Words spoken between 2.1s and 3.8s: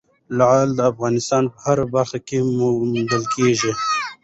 کې موندل کېږي.